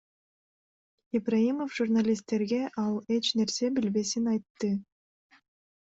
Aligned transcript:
Ибраимов 1.15 1.69
журналисттерге 1.79 2.61
ал 2.85 2.99
эч 3.17 3.25
нерсе 3.37 3.73
билбесин 3.77 4.33
айтты. 4.35 4.77